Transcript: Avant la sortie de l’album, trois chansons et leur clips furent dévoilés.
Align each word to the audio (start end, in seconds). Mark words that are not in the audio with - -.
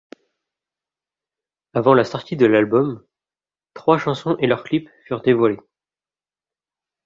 Avant 1.75 1.93
la 1.93 2.03
sortie 2.03 2.35
de 2.35 2.47
l’album, 2.47 3.05
trois 3.75 3.99
chansons 3.99 4.35
et 4.39 4.47
leur 4.47 4.63
clips 4.63 4.89
furent 5.05 5.21
dévoilés. 5.21 5.61